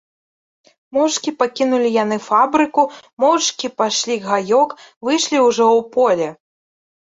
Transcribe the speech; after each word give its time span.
Моўчкі 0.95 1.33
пакінулі 1.41 1.89
яны 2.03 2.17
фабрыку, 2.27 2.85
моўчкі 3.25 3.71
прайшлі 3.83 4.17
гаёк, 4.27 4.69
выйшлі 5.11 5.37
ўжо 5.51 5.65
ў 5.77 5.81
поле. 5.99 6.29